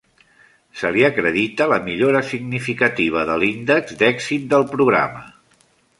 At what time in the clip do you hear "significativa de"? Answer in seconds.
2.29-3.35